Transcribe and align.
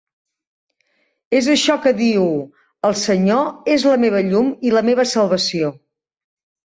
És 1.39 1.49
això 1.55 1.75
que 1.83 1.91
diu: 1.99 2.25
"El 2.89 2.97
Senyor 3.03 3.71
és 3.77 3.87
la 3.93 4.01
meva 4.07 4.23
llum 4.33 4.53
i 4.71 4.75
la 4.79 4.83
meva 4.93 5.07
salvació". 5.15 5.71